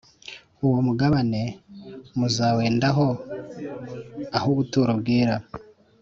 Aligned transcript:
Uwo 0.65 0.77
mugabane 0.87 1.41
muzawendaho 2.17 3.07
ah 4.37 4.43
ubuturo 4.51 4.91
bwera 5.01 5.35